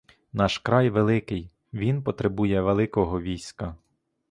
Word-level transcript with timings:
Наш 0.33 0.57
край 0.57 0.89
великий, 0.89 1.51
він 1.73 2.03
потребує 2.03 2.61
великого 2.61 3.21
війська. 3.21 3.75